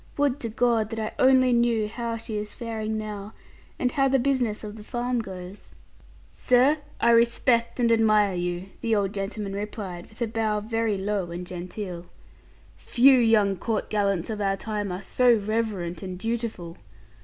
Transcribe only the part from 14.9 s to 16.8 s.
are so reverent and dutiful.